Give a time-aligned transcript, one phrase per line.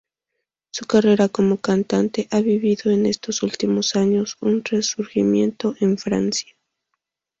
[0.73, 6.55] Su carrera como cantante ha vivido en estos últimos años un resurgimiento en Francia.